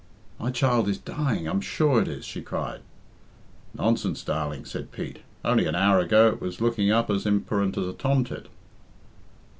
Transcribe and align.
"My 0.39 0.49
child 0.49 0.89
is 0.89 0.97
dying 0.97 1.47
I'm 1.47 1.61
sure 1.61 2.01
it 2.01 2.07
is," 2.07 2.25
she 2.25 2.41
cried. 2.41 2.81
"Nonsense, 3.75 4.23
darling," 4.23 4.65
said 4.65 4.91
Pete. 4.91 5.19
"Only 5.45 5.67
an 5.67 5.75
hour 5.75 5.99
ago 5.99 6.29
it 6.29 6.41
was 6.41 6.59
looking 6.59 6.89
up 6.89 7.11
as 7.11 7.27
imperent 7.27 7.77
as 7.77 7.85
a 7.85 7.93
tomtit." 7.93 8.47